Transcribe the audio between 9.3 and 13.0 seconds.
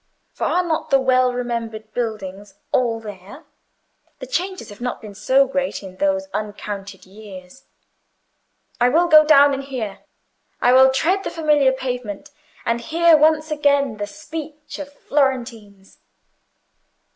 and hear—I will tread the familiar pavement, and